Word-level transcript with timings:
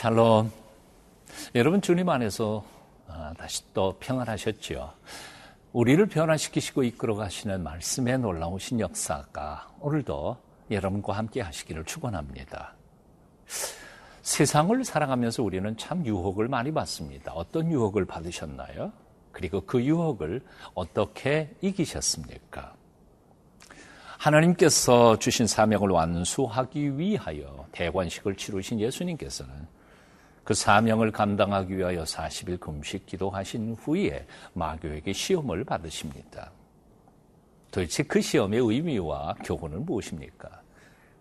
샬롬. 0.00 0.50
여러분 1.54 1.82
주님 1.82 2.08
안에서 2.08 2.64
아, 3.06 3.34
다시 3.36 3.62
또 3.74 3.94
평안하셨지요. 4.00 4.90
우리를 5.74 6.06
변화시키시고 6.06 6.84
이끌어 6.84 7.16
가시는 7.16 7.62
말씀에 7.62 8.16
놀라우신 8.16 8.80
역사가 8.80 9.68
오늘도 9.78 10.38
여러분과 10.70 11.12
함께 11.12 11.42
하시기를 11.42 11.84
축원합니다. 11.84 12.76
세상을 14.22 14.82
살아가면서 14.86 15.42
우리는 15.42 15.76
참 15.76 16.06
유혹을 16.06 16.48
많이 16.48 16.72
받습니다. 16.72 17.34
어떤 17.34 17.70
유혹을 17.70 18.06
받으셨나요? 18.06 18.92
그리고 19.32 19.60
그 19.60 19.84
유혹을 19.84 20.40
어떻게 20.72 21.54
이기셨습니까? 21.60 22.72
하나님께서 24.16 25.18
주신 25.18 25.46
사명을 25.46 25.90
완수하기 25.90 26.96
위하여 26.96 27.66
대관식을 27.72 28.36
치르신 28.36 28.80
예수님께서는 28.80 29.68
그 30.44 30.54
사명을 30.54 31.12
감당하기 31.12 31.76
위하여 31.76 32.02
40일 32.04 32.60
금식 32.60 33.06
기도하신 33.06 33.76
후에 33.80 34.26
마교에게 34.54 35.12
시험을 35.12 35.64
받으십니다. 35.64 36.50
도대체 37.70 38.02
그 38.02 38.20
시험의 38.20 38.60
의미와 38.60 39.36
교훈은 39.44 39.84
무엇입니까? 39.86 40.62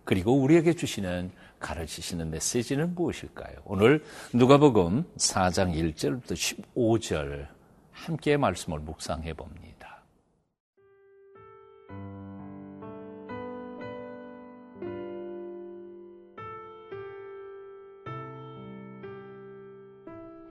그리고 0.04 0.34
우리에게 0.34 0.74
주시는 0.74 1.32
가르치시는 1.60 2.32
메시지는 2.32 2.96
무엇일까요? 2.96 3.58
오늘 3.66 4.04
누가복음 4.34 5.04
4장 5.18 5.74
1절부터 5.76 6.34
15절 6.76 7.48
함께 7.92 8.38
말씀을 8.38 8.80
묵상해 8.80 9.34
봅니다. 9.34 9.79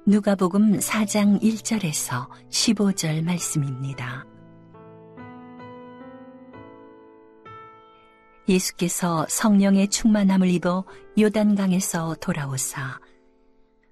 누가복음 0.08 0.78
4장 0.78 1.38
1절에서 1.42 2.28
15절 2.48 3.22
말씀입니다. 3.22 4.24
예수께서 8.48 9.26
성령의 9.28 9.88
충만함을 9.88 10.48
입어 10.48 10.86
요단강에서 11.18 12.16
돌아오사 12.22 13.00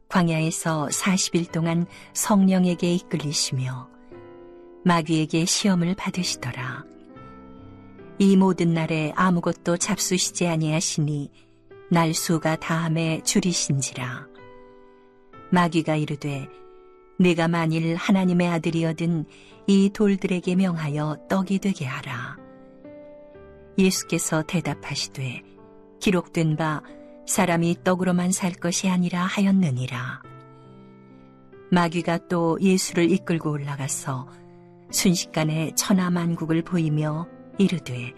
광야에서 0.09 0.89
40일 0.91 1.53
동안 1.53 1.85
성령에게 2.15 2.95
이끌리시며 2.95 3.87
마귀에게 4.87 5.45
시험을 5.45 5.97
받으시더라. 5.97 6.83
이 8.21 8.39
모든 8.39 8.73
날에 8.73 9.13
아무것도 9.17 9.77
잡수시지 9.77 10.47
아니하시니 10.47 11.31
날수가 11.91 12.57
다함에 12.57 13.21
줄이신지라. 13.23 14.36
마귀가 15.51 15.97
이르되 15.97 16.49
내가 17.19 17.49
만일 17.49 17.95
하나님의 17.97 18.49
아들이어든 18.49 19.25
이 19.67 19.91
돌들에게 19.91 20.55
명하여 20.55 21.27
떡이 21.29 21.59
되게 21.61 21.87
하라. 21.87 22.37
예수께서 23.79 24.43
대답하시되 24.43 25.43
기록된 26.01 26.57
바 26.57 26.83
사람이 27.27 27.79
떡으로만 27.85 28.33
살 28.33 28.53
것이 28.53 28.89
아니라 28.89 29.23
하였느니라. 29.23 30.23
마귀가 31.71 32.29
또 32.29 32.59
예수를 32.61 33.11
이끌고 33.11 33.51
올라가서 33.51 34.29
순식간에 34.91 35.73
천하만국을 35.75 36.63
보이며 36.63 37.27
이르되 37.59 38.15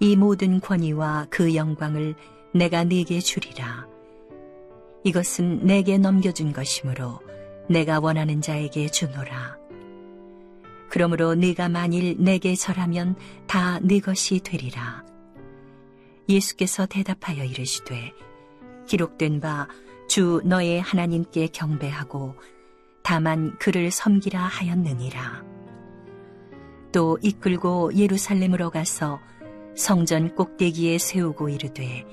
이 0.00 0.16
모든 0.16 0.60
권위와 0.60 1.26
그 1.28 1.54
영광을 1.54 2.14
내가 2.54 2.84
네게 2.84 3.20
주리라. 3.20 3.89
이것은 5.04 5.66
내게 5.66 5.98
넘겨준 5.98 6.52
것이므로 6.52 7.20
내가 7.68 8.00
원하는 8.00 8.40
자에게 8.40 8.88
주노라. 8.88 9.58
그러므로 10.88 11.34
네가 11.34 11.68
만일 11.68 12.16
내게 12.18 12.54
절하면 12.54 13.16
다 13.46 13.80
네 13.82 14.00
것이 14.00 14.40
되리라. 14.40 15.04
예수께서 16.28 16.86
대답하여 16.86 17.44
이르시되 17.44 18.12
기록된 18.86 19.40
바 19.40 19.68
주 20.10 20.40
너의 20.44 20.80
하나님께 20.80 21.46
경배하고 21.52 22.34
다만 23.04 23.56
그를 23.60 23.92
섬기라 23.92 24.40
하였느니라. 24.40 25.44
또 26.90 27.16
이끌고 27.22 27.94
예루살렘으로 27.94 28.70
가서 28.70 29.20
성전 29.76 30.34
꼭대기에 30.34 30.98
세우고 30.98 31.50
이르되 31.50 32.04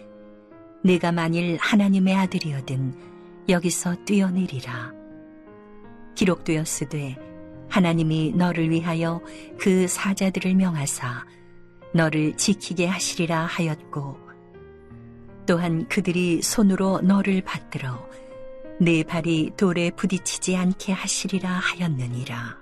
네가 0.87 1.11
만일 1.11 1.57
하나님의 1.59 2.15
아들이어든 2.15 2.95
여기서 3.49 4.05
뛰어내리라. 4.05 4.93
기록되었으되 6.15 7.17
하나님이 7.67 8.31
너를 8.31 8.69
위하여 8.69 9.19
그 9.59 9.85
사자들을 9.85 10.55
명하사 10.55 11.25
너를 11.93 12.37
지키게 12.37 12.87
하시리라 12.87 13.47
하였고 13.47 14.17
또한 15.45 15.85
그들이 15.89 16.41
손으로 16.41 17.01
너를 17.01 17.41
받들어 17.41 18.07
내 18.79 19.03
발이 19.03 19.51
돌에 19.57 19.91
부딪히지 19.91 20.55
않게 20.55 20.93
하시리라 20.93 21.49
하였느니라. 21.49 22.57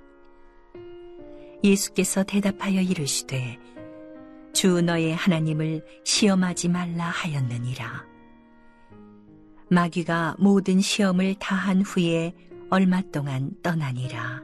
예수께서 1.63 2.23
대답하여 2.23 2.81
이르시되 2.81 3.59
주 4.51 4.81
너의 4.81 5.13
하나님을 5.13 5.85
시험하지 6.03 6.69
말라 6.69 7.03
하였느니라. 7.03 8.14
마귀가 9.69 10.35
모든 10.37 10.79
시험을 10.79 11.35
다한 11.35 11.81
후에 11.81 12.33
얼마 12.69 13.01
동안 13.11 13.51
떠나니라. 13.63 14.43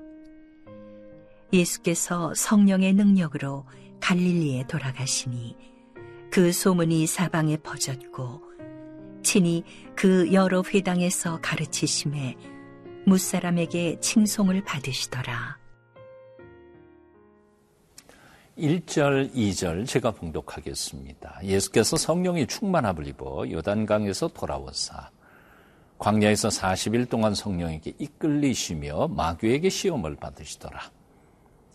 예수께서 1.53 2.33
성령의 2.33 2.93
능력으로 2.93 3.65
갈릴리에 3.99 4.65
돌아가시니 4.67 5.55
그 6.31 6.51
소문이 6.51 7.05
사방에 7.07 7.57
퍼졌고 7.57 8.41
친히 9.23 9.63
그 9.95 10.31
여러 10.33 10.63
회당에서 10.63 11.39
가르치심에 11.41 12.37
무사람에게 13.05 13.99
칭송을 13.99 14.63
받으시더라. 14.63 15.60
1절, 18.57 19.33
2절 19.33 19.87
제가 19.87 20.11
봉독하겠습니다. 20.11 21.39
예수께서 21.43 21.95
성령이 21.95 22.47
충만함을 22.47 23.07
입어 23.07 23.49
요단강에서 23.49 24.29
돌아오사 24.29 25.09
광야에서 25.97 26.49
40일 26.49 27.09
동안 27.09 27.33
성령에게 27.33 27.93
이끌리시며 27.97 29.07
마귀에게 29.09 29.69
시험을 29.69 30.15
받으시더라. 30.15 30.79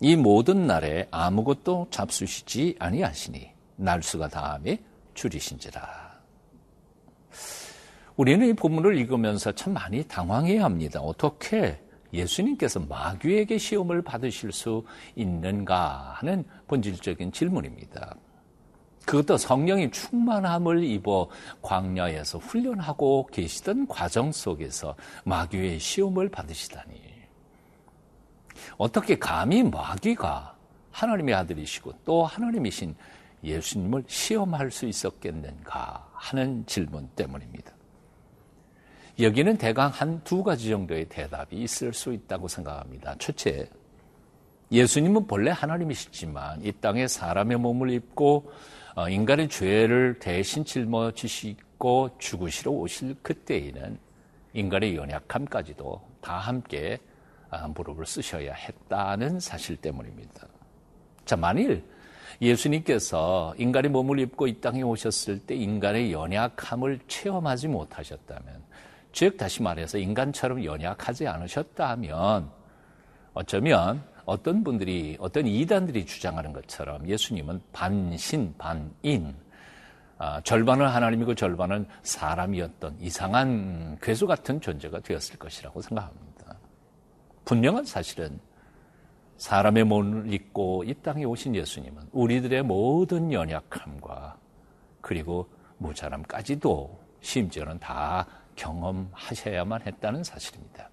이 0.01 0.17
모든 0.17 0.67
날에 0.67 1.09
아무것도 1.11 1.89
잡수시지 1.91 2.77
아니하시니 2.79 3.51
날수가 3.77 4.29
다음에 4.29 4.83
줄이신지라. 5.15 6.07
우리는 8.17 8.49
이 8.49 8.53
본문을 8.53 8.99
읽으면서 8.99 9.53
참 9.53 9.75
많이 9.75 10.03
당황해야 10.05 10.65
합니다. 10.65 11.01
어떻게 11.01 11.81
예수님께서 12.13 12.81
마귀에게 12.81 13.59
시험을 13.59 14.03
받으실 14.03 14.53
수 14.53 14.85
있는가 15.15 16.15
하는 16.19 16.45
본질적인 16.69 17.33
질문입니다. 17.33 18.17
그것도 19.07 19.37
성령이 19.37 19.93
충만함을 19.93 20.83
입어 20.83 21.29
광야에서 21.63 22.39
훈련하고 22.39 23.29
계시던 23.33 23.87
과정 23.87 24.33
속에서 24.33 24.97
마귀의 25.25 25.79
시험을 25.79 26.29
받으시다니. 26.29 27.01
어떻게 28.77 29.17
감히 29.17 29.63
마귀가 29.63 30.57
하나님의 30.91 31.35
아들이시고 31.35 31.93
또 32.05 32.25
하나님이신 32.25 32.97
예수님을 33.45 34.05
시험할 34.09 34.71
수 34.73 34.87
있었겠는가 34.87 36.09
하는 36.13 36.65
질문 36.67 37.09
때문입니다. 37.11 37.76
여기는 39.19 39.57
대강 39.57 39.91
한 39.91 40.23
두 40.25 40.43
가지 40.43 40.69
정도의 40.69 41.07
대답이 41.09 41.57
있을 41.57 41.95
수 41.95 42.13
있다고 42.13 42.49
생각합니다. 42.49 43.15
첫째, 43.19 43.67
예수님은 44.71 45.27
본래 45.27 45.51
하나님이시지만 45.53 46.63
이 46.63 46.73
땅에 46.73 47.09
사람의 47.09 47.57
몸을 47.59 47.91
입고 47.91 48.53
어, 48.95 49.09
인간의 49.09 49.49
죄를 49.49 50.19
대신 50.19 50.65
짊어지시고 50.65 52.19
죽으시러 52.19 52.73
오실 52.73 53.15
그때에는 53.23 53.99
인간의 54.53 54.97
연약함까지도 54.97 56.03
다 56.21 56.39
함께 56.39 56.99
아, 57.49 57.69
무릎을 57.69 58.05
쓰셔야 58.05 58.53
했다는 58.53 59.41
사실 59.41 59.77
때문입니다. 59.77 60.47
자, 61.25 61.37
만일 61.37 61.85
예수님께서 62.43 63.55
인간의 63.57 63.91
몸을 63.91 64.19
입고 64.19 64.47
이 64.47 64.61
땅에 64.61 64.83
오셨을 64.83 65.39
때 65.41 65.55
인간의 65.55 66.13
연약함을 66.13 67.01
체험하지 67.07 67.69
못하셨다면 67.69 68.67
즉 69.17 69.39
다시 69.39 69.63
말해서 69.63 69.97
인간처럼 69.97 70.63
연약하지 70.63 71.27
않으셨다면 71.27 72.51
어쩌면 73.33 74.05
어떤 74.27 74.63
분들이 74.63 75.17
어떤 75.19 75.47
이단들이 75.47 76.05
주장하는 76.05 76.53
것처럼 76.53 77.09
예수님은 77.09 77.63
반신 77.73 78.55
반인 78.59 79.35
아, 80.19 80.43
절반은 80.43 80.87
하나님이고 80.87 81.35
절반은 81.35 81.87
사람이었던 82.03 82.99
이상한 83.01 83.97
괴수 84.03 84.27
같은 84.27 84.61
존재가 84.61 85.01
되었을 85.01 85.39
것이라고 85.39 85.81
생각합니다. 85.81 86.59
분명한 87.47 87.87
사실은 87.87 88.39
사람의 89.39 89.85
몸을 89.85 90.31
입고 90.31 90.85
이 90.85 90.93
땅에 90.93 91.25
오신 91.25 91.55
예수님은 91.55 92.11
우리들의 92.13 92.65
모든 92.65 93.33
연약함과 93.33 94.37
그리고 95.01 95.49
무자람까지도 95.79 97.01
심지어는 97.23 97.79
다 97.79 98.27
경험하셔야만 98.57 99.83
했다는 99.83 100.25
사실입니다. 100.25 100.91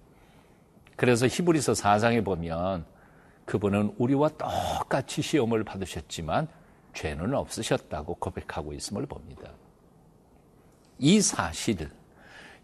그래서 0.96 1.26
히브리서 1.26 1.72
4장에 1.72 2.24
보면 2.24 2.84
그분은 3.44 3.94
우리와 3.98 4.30
똑같이 4.30 5.22
시험을 5.22 5.64
받으셨지만 5.64 6.48
죄는 6.94 7.34
없으셨다고 7.34 8.14
고백하고 8.14 8.72
있음을 8.72 9.06
봅니다. 9.06 9.50
이 10.98 11.20
사실, 11.20 11.90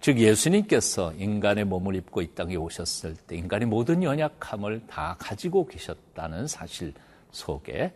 즉 0.00 0.18
예수님께서 0.18 1.12
인간의 1.14 1.64
몸을 1.64 1.96
입고 1.96 2.22
이 2.22 2.34
땅에 2.34 2.54
오셨을 2.54 3.16
때 3.16 3.36
인간의 3.36 3.66
모든 3.66 4.02
연약함을 4.02 4.86
다 4.86 5.16
가지고 5.18 5.66
계셨다는 5.66 6.46
사실 6.46 6.94
속에 7.32 7.92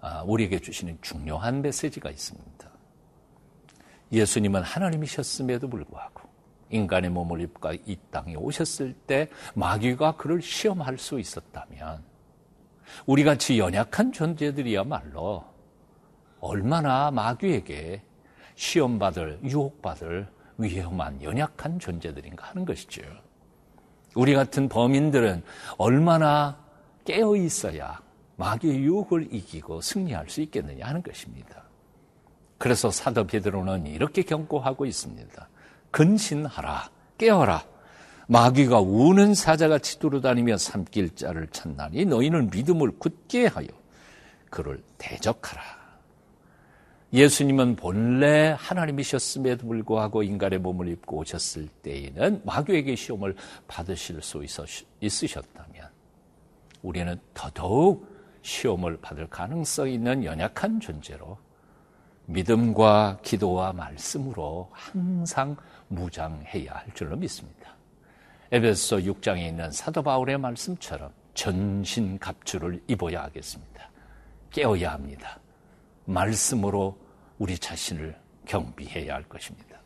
아, 0.00 0.22
우리에게 0.22 0.60
주시는 0.60 0.98
중요한 1.02 1.62
메시지가 1.62 2.10
있습니다. 2.10 2.75
예수님은 4.12 4.62
하나님이셨음에도 4.62 5.68
불구하고 5.68 6.28
인간의 6.70 7.10
몸을 7.10 7.40
입고 7.42 7.72
이 7.86 7.96
땅에 8.10 8.34
오셨을 8.34 8.92
때 9.06 9.28
마귀가 9.54 10.16
그를 10.16 10.42
시험할 10.42 10.98
수 10.98 11.18
있었다면 11.18 12.02
우리 13.04 13.24
같이 13.24 13.58
연약한 13.58 14.12
존재들이야말로 14.12 15.44
얼마나 16.40 17.10
마귀에게 17.10 18.02
시험받을, 18.54 19.40
유혹받을 19.44 20.28
위험한 20.58 21.22
연약한 21.22 21.78
존재들인가 21.78 22.48
하는 22.48 22.64
것이죠. 22.64 23.02
우리 24.14 24.34
같은 24.34 24.68
범인들은 24.68 25.42
얼마나 25.76 26.58
깨어 27.04 27.36
있어야 27.36 28.00
마귀의 28.36 28.82
유혹을 28.82 29.32
이기고 29.32 29.80
승리할 29.80 30.28
수 30.28 30.40
있겠느냐 30.40 30.86
하는 30.86 31.02
것입니다. 31.02 31.65
그래서 32.58 32.90
사도 32.90 33.26
베드로는 33.26 33.86
이렇게 33.86 34.22
경고하고 34.22 34.86
있습니다. 34.86 35.48
근신하라, 35.90 36.90
깨어라. 37.18 37.64
마귀가 38.28 38.80
우는 38.80 39.34
사자같이 39.34 39.98
두루다니며 39.98 40.56
삼킬 40.58 41.14
자를 41.14 41.46
찾나니 41.48 42.06
너희는 42.06 42.50
믿음을 42.50 42.92
굳게 42.98 43.46
하여 43.46 43.68
그를 44.50 44.82
대적하라. 44.98 45.62
예수님은 47.12 47.76
본래 47.76 48.56
하나님이셨음에도 48.58 49.66
불구하고 49.66 50.22
인간의 50.22 50.58
몸을 50.58 50.88
입고 50.88 51.18
오셨을 51.18 51.68
때에는 51.82 52.42
마귀에게 52.44 52.96
시험을 52.96 53.36
받으실 53.68 54.20
수 54.22 54.44
있으셨다면 55.00 55.88
우리는 56.82 57.18
더더욱 57.32 58.06
시험을 58.42 58.98
받을 58.98 59.26
가능성이 59.28 59.94
있는 59.94 60.24
연약한 60.24 60.80
존재로 60.80 61.38
믿음과 62.26 63.18
기도와 63.22 63.72
말씀으로 63.72 64.68
항상 64.72 65.56
무장해야 65.88 66.72
할 66.72 66.94
줄로 66.94 67.16
믿습니다. 67.16 67.74
에베소 68.52 68.98
6장에 68.98 69.48
있는 69.48 69.70
사도 69.70 70.02
바울의 70.02 70.38
말씀처럼 70.38 71.10
전신 71.34 72.18
갑주를 72.18 72.82
입어야 72.86 73.24
하겠습니다. 73.24 73.90
깨어야 74.50 74.92
합니다. 74.92 75.38
말씀으로 76.04 76.96
우리 77.38 77.58
자신을 77.58 78.16
경비해야 78.46 79.14
할 79.14 79.22
것입니다. 79.24 79.76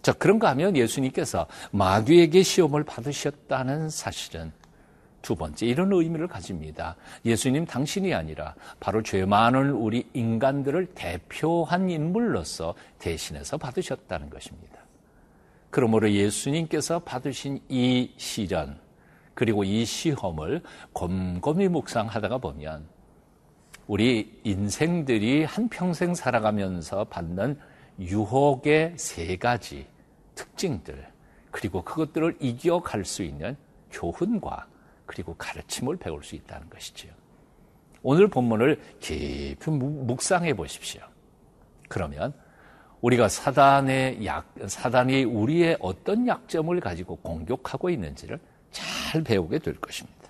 자, 0.00 0.12
그런가 0.12 0.50
하면 0.50 0.76
예수님께서 0.76 1.46
마귀에게 1.70 2.42
시험을 2.42 2.84
받으셨다는 2.84 3.90
사실은 3.90 4.52
두 5.22 5.36
번째 5.36 5.66
이런 5.66 5.92
의미를 5.92 6.26
가집니다. 6.26 6.96
예수님 7.24 7.64
당신이 7.64 8.12
아니라 8.12 8.54
바로 8.80 9.02
죄 9.02 9.24
많은 9.24 9.70
우리 9.70 10.06
인간들을 10.12 10.86
대표한 10.94 11.88
인물로서 11.88 12.74
대신해서 12.98 13.56
받으셨다는 13.56 14.28
것입니다. 14.28 14.78
그러므로 15.70 16.10
예수님께서 16.10 16.98
받으신 16.98 17.60
이 17.68 18.10
시련 18.16 18.78
그리고 19.34 19.64
이 19.64 19.84
시험을 19.84 20.62
곰곰이 20.92 21.68
묵상하다가 21.68 22.38
보면 22.38 22.86
우리 23.86 24.40
인생들이 24.44 25.44
한평생 25.44 26.14
살아가면서 26.14 27.04
받는 27.04 27.58
유혹의 28.00 28.94
세 28.96 29.36
가지 29.36 29.86
특징들, 30.34 31.06
그리고 31.50 31.82
그것들을 31.82 32.36
이겨갈 32.40 33.04
수 33.04 33.22
있는 33.22 33.56
교훈과 33.90 34.66
그리고 35.06 35.34
가르침을 35.34 35.96
배울 35.96 36.22
수 36.22 36.34
있다는 36.34 36.68
것이지요. 36.70 37.12
오늘 38.02 38.28
본문을 38.28 38.80
깊이 39.00 39.70
묵상해 39.70 40.54
보십시오. 40.54 41.02
그러면 41.88 42.32
우리가 43.00 43.28
사단의 43.28 44.24
약, 44.26 44.52
사단이 44.66 45.24
우리의 45.24 45.76
어떤 45.80 46.26
약점을 46.26 46.78
가지고 46.80 47.16
공격하고 47.16 47.90
있는지를 47.90 48.38
잘 48.70 49.22
배우게 49.22 49.58
될 49.58 49.74
것입니다. 49.80 50.22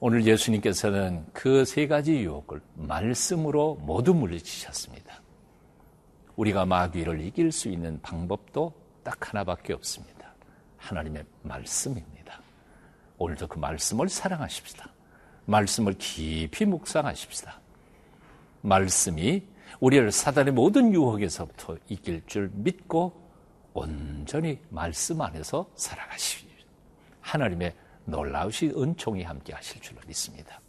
오늘 0.00 0.26
예수님께서는 0.26 1.24
그 1.32 1.64
세 1.64 1.86
가지 1.86 2.16
유혹을 2.20 2.60
말씀으로 2.74 3.76
모두 3.76 4.14
물리치셨습니다. 4.14 5.22
우리가 6.36 6.66
마귀를 6.66 7.20
이길 7.22 7.50
수 7.50 7.68
있는 7.68 8.00
방법도 8.02 8.72
딱 9.02 9.28
하나밖에 9.28 9.72
없습니다. 9.72 10.34
하나님의 10.76 11.24
말씀입니다. 11.42 12.15
오늘도 13.18 13.46
그 13.48 13.58
말씀을 13.58 14.08
사랑하십시다. 14.08 14.90
말씀을 15.46 15.94
깊이 15.94 16.64
묵상하십시다. 16.64 17.60
말씀이 18.62 19.42
우리를 19.80 20.10
사단의 20.10 20.52
모든 20.52 20.92
유혹에서부터 20.92 21.76
이길 21.88 22.24
줄 22.26 22.50
믿고 22.52 23.26
온전히 23.74 24.58
말씀 24.70 25.20
안에서 25.20 25.70
살아가십시오. 25.76 26.46
하나님의 27.20 27.74
놀라우신 28.04 28.72
은총이 28.76 29.22
함께 29.22 29.52
하실 29.52 29.80
줄로 29.80 30.00
믿습니다. 30.06 30.60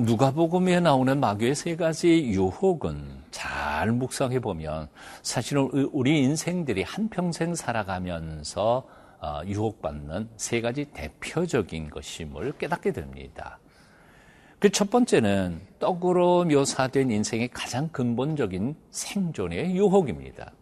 누가복음에 0.00 0.78
나오는 0.78 1.18
마귀의 1.18 1.56
세 1.56 1.74
가지 1.74 2.22
유혹은 2.26 3.04
잘 3.32 3.90
묵상해 3.90 4.38
보면 4.38 4.88
사실은 5.22 5.68
우리 5.92 6.22
인생들이 6.22 6.84
한평생 6.84 7.56
살아가면서 7.56 8.86
어, 9.20 9.40
유혹받는 9.44 10.28
세 10.36 10.60
가지 10.60 10.84
대표적인 10.84 11.90
것임을 11.90 12.52
깨닫게 12.58 12.92
됩니다. 12.92 13.58
그 14.60 14.70
첫 14.70 14.88
번째는 14.88 15.60
떡으로 15.80 16.44
묘사된 16.44 17.10
인생의 17.10 17.48
가장 17.48 17.88
근본적인 17.88 18.76
생존의 18.92 19.74
유혹입니다. 19.74 20.52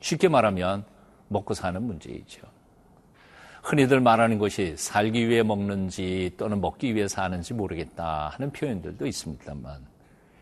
쉽게 0.00 0.28
말하면 0.28 0.84
먹고 1.28 1.54
사는 1.54 1.80
문제이죠. 1.80 2.42
흔히들 3.64 3.98
말하는 3.98 4.38
것이 4.38 4.74
살기 4.76 5.26
위해 5.26 5.42
먹는지 5.42 6.30
또는 6.36 6.60
먹기 6.60 6.94
위해 6.94 7.08
사는지 7.08 7.54
모르겠다 7.54 8.28
하는 8.34 8.52
표현들도 8.52 9.06
있습니다만 9.06 9.78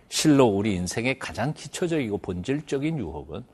실로 0.08 0.46
우리 0.46 0.74
인생의 0.74 1.20
가장 1.20 1.54
기초적이고 1.54 2.18
본질적인 2.18 2.98
유혹은 2.98 3.44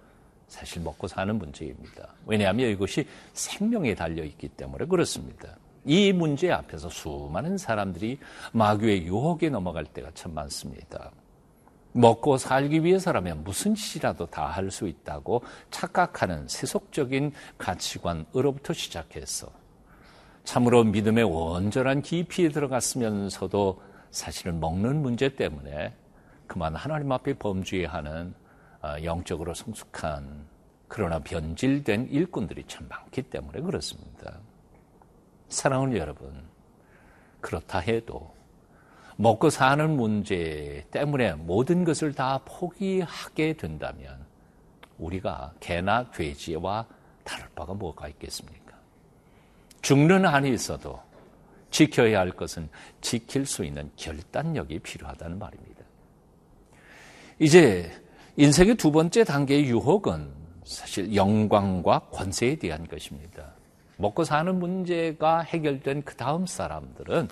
사실 0.48 0.80
먹고 0.80 1.06
사는 1.06 1.36
문제입니다. 1.36 2.08
왜냐하면 2.24 2.70
이것이 2.70 3.06
생명에 3.34 3.94
달려 3.94 4.24
있기 4.24 4.48
때문에 4.48 4.86
그렇습니다. 4.86 5.58
이 5.84 6.14
문제 6.14 6.50
앞에서 6.50 6.88
수많은 6.88 7.58
사람들이 7.58 8.18
마귀의 8.52 9.04
유혹에 9.04 9.50
넘어갈 9.50 9.84
때가 9.84 10.10
참 10.14 10.32
많습니다. 10.32 11.10
먹고 11.98 12.38
살기 12.38 12.84
위해서라면 12.84 13.42
무슨 13.44 13.74
짓이라도 13.74 14.26
다 14.26 14.48
할 14.48 14.70
수 14.70 14.86
있다고 14.86 15.42
착각하는 15.70 16.46
세속적인 16.48 17.32
가치관으로부터 17.58 18.72
시작해서 18.72 19.48
참으로 20.44 20.84
믿음의 20.84 21.24
온전한 21.24 22.02
깊이에 22.02 22.48
들어갔으면서도 22.50 23.82
사실은 24.10 24.60
먹는 24.60 25.02
문제 25.02 25.34
때문에 25.34 25.94
그만 26.46 26.74
하나님 26.76 27.12
앞에 27.12 27.34
범죄하는 27.34 28.34
어, 28.82 28.94
영적으로 29.02 29.52
성숙한 29.54 30.46
그러나 30.86 31.18
변질된 31.18 32.08
일꾼들이 32.10 32.64
참 32.66 32.88
많기 32.88 33.22
때문에 33.22 33.60
그렇습니다. 33.60 34.38
사랑하는 35.48 35.96
여러분, 35.96 36.42
그렇다 37.40 37.80
해도 37.80 38.32
먹고 39.20 39.50
사는 39.50 39.96
문제 39.96 40.86
때문에 40.92 41.34
모든 41.34 41.82
것을 41.82 42.12
다 42.12 42.40
포기하게 42.44 43.54
된다면 43.54 44.24
우리가 44.96 45.52
개나 45.58 46.08
돼지와 46.12 46.86
다를 47.24 47.48
바가 47.56 47.74
뭐가 47.74 48.06
있겠습니까? 48.08 48.76
죽는 49.82 50.24
한이 50.24 50.50
있어도 50.54 51.00
지켜야 51.72 52.20
할 52.20 52.30
것은 52.30 52.68
지킬 53.00 53.44
수 53.44 53.64
있는 53.64 53.90
결단력이 53.96 54.78
필요하다는 54.78 55.38
말입니다. 55.40 55.82
이제 57.40 57.90
인생의 58.36 58.76
두 58.76 58.92
번째 58.92 59.24
단계의 59.24 59.64
유혹은 59.64 60.30
사실 60.62 61.12
영광과 61.12 61.98
권세에 62.12 62.54
대한 62.54 62.86
것입니다. 62.86 63.52
먹고 63.96 64.22
사는 64.22 64.56
문제가 64.56 65.40
해결된 65.40 66.02
그 66.02 66.14
다음 66.14 66.46
사람들은 66.46 67.28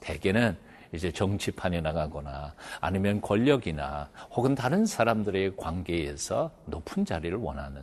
대개는 0.00 0.56
이제 0.96 1.12
정치판에 1.12 1.80
나가거나 1.80 2.54
아니면 2.80 3.20
권력이나 3.20 4.08
혹은 4.32 4.54
다른 4.54 4.86
사람들의 4.86 5.56
관계에서 5.56 6.50
높은 6.66 7.04
자리를 7.04 7.36
원하는 7.38 7.82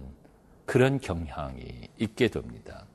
그런 0.66 1.00
경향이 1.00 1.88
있게 2.00 2.28
됩니다. 2.28 2.86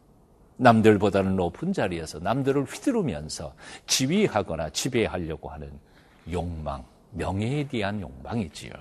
남들보다는 0.57 1.37
높은 1.37 1.73
자리에서 1.73 2.19
남들을 2.19 2.65
휘두르면서 2.65 3.55
지휘하거나 3.87 4.71
지배하려고 4.71 5.49
하는 5.49 5.71
욕망, 6.31 6.85
명예에 7.13 7.69
대한 7.69 8.01
욕망이지요. 8.01 8.73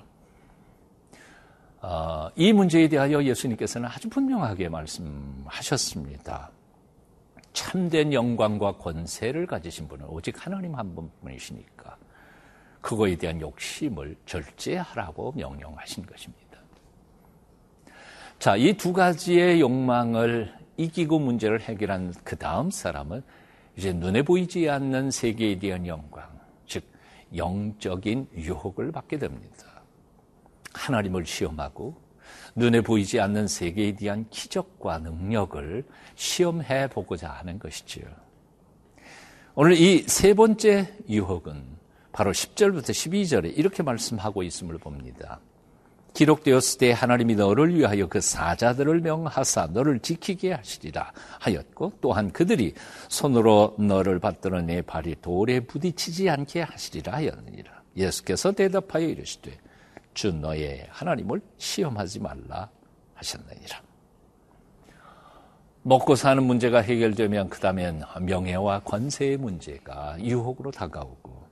어, 1.82 2.29
이 2.36 2.51
문제에 2.51 2.88
대하여 2.88 3.24
예수님께서는 3.24 3.88
아주 3.88 4.10
분명하게 4.10 4.70
말씀하셨습니다. 4.70 6.50
참된 7.58 8.14
영광과 8.14 8.74
권세를 8.74 9.48
가지신 9.48 9.88
분은 9.88 10.06
오직 10.10 10.46
하나님 10.46 10.76
한 10.76 10.94
분뿐이시니까 10.94 11.98
그거에 12.82 13.16
대한 13.16 13.42
욕심을 13.42 14.16
절제하라고 14.28 15.32
명령하신 15.36 16.06
것입니다. 16.06 16.60
자, 18.38 18.56
이 18.56 18.74
두 18.74 18.94
가지의 18.94 19.60
욕망을 19.60 20.54
이기고 20.78 21.18
문제를 21.18 21.60
해결한 21.62 22.14
그 22.24 22.38
다음 22.38 22.70
사람은 22.70 23.24
이제 23.76 23.92
눈에 23.92 24.22
보이지 24.22 24.70
않는 24.70 25.10
세계에 25.10 25.58
대한 25.58 25.88
영광, 25.88 26.30
즉 26.68 26.84
영적인 27.36 28.28
유혹을 28.36 28.92
받게 28.92 29.18
됩니다. 29.18 29.82
하나님을 30.76 31.26
시험하고 31.26 31.96
눈에 32.58 32.82
보이지 32.82 33.20
않는 33.20 33.48
세계에 33.48 33.96
대한 33.96 34.26
기적과 34.32 34.98
능력을 34.98 35.86
시험해 36.16 36.88
보고자 36.90 37.30
하는 37.30 37.60
것이지요. 37.60 38.06
오늘 39.54 39.80
이 39.80 40.04
세 40.08 40.34
번째 40.34 40.92
유혹은 41.08 41.64
바로 42.12 42.32
10절부터 42.32 42.90
12절에 42.90 43.56
이렇게 43.56 43.84
말씀하고 43.84 44.42
있음을 44.42 44.80
봅니다. 44.80 45.40
기록되었을 46.16 46.80
때 46.80 46.92
하나님이 46.94 47.36
너를 47.36 47.76
위하여 47.76 48.08
그 48.08 48.22
사자들을 48.22 49.02
명하사 49.02 49.68
너를 49.68 50.00
지키게 50.00 50.54
하시리라 50.54 51.12
하였고 51.40 51.94
또한 52.02 52.32
그들이 52.32 52.74
손으로 53.08 53.76
너를 53.78 54.18
받들어 54.18 54.62
내 54.62 54.82
발이 54.82 55.18
돌에 55.22 55.60
부딪히지 55.60 56.28
않게 56.28 56.64
하시리라 56.64 57.14
하였느니라. 57.14 57.72
예수께서 57.96 58.52
대답하여 58.52 59.06
이르시되 59.06 59.60
주 60.18 60.32
너의 60.32 60.88
하나님을 60.90 61.40
시험하지 61.60 62.22
말라 62.22 62.68
하셨느니라. 63.14 63.84
먹고 65.84 66.16
사는 66.16 66.42
문제가 66.44 66.82
해결되면 66.82 67.50
그 67.50 67.60
다음엔 67.60 68.02
명예와 68.22 68.80
권세의 68.80 69.38
문제가 69.38 70.18
유혹으로 70.20 70.72
다가오고 70.72 71.46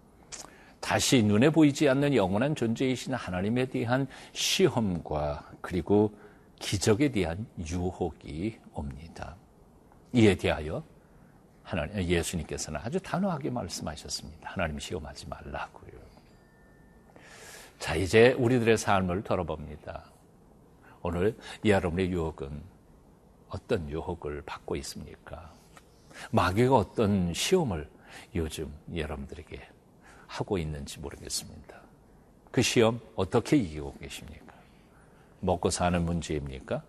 다시 0.79 1.21
눈에 1.21 1.51
보이지 1.51 1.87
않는 1.89 2.15
영원한 2.15 2.55
존재이신 2.55 3.13
하나님에 3.13 3.65
대한 3.65 4.07
시험과 4.31 5.47
그리고 5.61 6.11
기적에 6.57 7.11
대한 7.11 7.45
유혹이 7.59 8.57
옵니다. 8.73 9.35
이에 10.11 10.33
대하여 10.33 10.83
하나님, 11.61 12.01
예수님께서는 12.01 12.79
아주 12.83 12.99
단호하게 12.99 13.51
말씀하셨습니다. 13.51 14.49
하나님 14.49 14.79
시험하지 14.79 15.27
말라고요. 15.27 15.84
자, 17.85 17.93
이제 17.93 18.31
우리들의 18.31 18.79
삶을 18.79 19.21
돌아봅니다. 19.21 20.05
오늘 21.03 21.37
여러분의 21.63 22.09
유혹은 22.09 22.63
어떤 23.49 23.87
유혹을 23.87 24.41
받고 24.41 24.75
있습니까? 24.77 25.53
마귀가 26.31 26.77
어떤 26.77 27.31
시험을 27.31 27.87
요즘 28.33 28.73
여러분들에게 28.91 29.61
하고 30.25 30.57
있는지 30.57 30.99
모르겠습니다. 30.99 31.79
그 32.49 32.63
시험 32.63 32.99
어떻게 33.15 33.55
이기고 33.55 33.93
계십니까? 33.99 34.55
먹고 35.41 35.69
사는 35.69 36.03
문제입니까? 36.03 36.81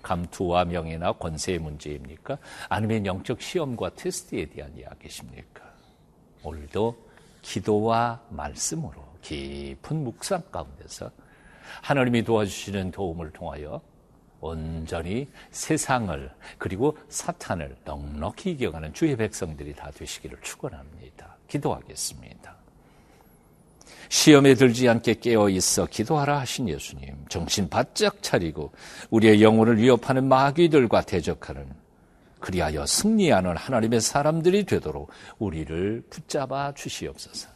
감투와 0.00 0.66
명예나 0.66 1.14
권세의 1.14 1.58
문제입니까? 1.58 2.38
아니면 2.68 3.04
영적 3.04 3.42
시험과 3.42 3.96
테스트에 3.96 4.46
대한 4.50 4.72
이야기십니까? 4.78 5.64
오늘도 6.44 6.96
기도와 7.42 8.22
말씀으로 8.30 9.05
깊은 9.26 10.04
묵상 10.04 10.40
가운데서 10.52 11.10
하나님이 11.82 12.22
도와주시는 12.22 12.92
도움을 12.92 13.32
통하여 13.32 13.80
온전히 14.40 15.28
세상을 15.50 16.30
그리고 16.58 16.96
사탄을 17.08 17.76
넉넉히 17.84 18.52
이겨가는 18.52 18.94
주의 18.94 19.16
백성들이 19.16 19.74
다 19.74 19.90
되시기를 19.90 20.38
축원합니다. 20.42 21.36
기도하겠습니다. 21.48 22.54
시험에 24.08 24.54
들지 24.54 24.88
않게 24.88 25.14
깨어 25.14 25.48
있어 25.48 25.86
기도하라 25.86 26.38
하신 26.40 26.68
예수님, 26.68 27.24
정신 27.28 27.68
바짝 27.68 28.22
차리고 28.22 28.70
우리의 29.10 29.42
영혼을 29.42 29.78
위협하는 29.78 30.28
마귀들과 30.28 31.02
대적하는 31.02 31.66
그리하여 32.38 32.86
승리하는 32.86 33.56
하나님의 33.56 34.00
사람들이 34.00 34.64
되도록 34.66 35.10
우리를 35.40 36.04
붙잡아 36.10 36.74
주시옵소서. 36.74 37.55